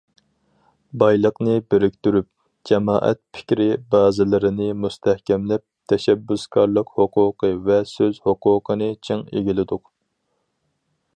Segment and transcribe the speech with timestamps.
[1.01, 2.27] بايلىقنى بىرىكتۈرۈپ،
[2.69, 9.87] جامائەت پىكرى بازىلىرىنى مۇستەھكەملەپ، تەشەببۇسكارلىق ھوقۇقى ۋە سۆز ھوقۇقىنى چىڭ ئىگىلىدۇق.